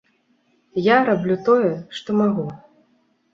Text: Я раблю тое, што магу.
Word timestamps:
Я 0.75 0.97
раблю 1.09 1.37
тое, 1.49 1.69
што 1.99 2.17
магу. 2.23 2.47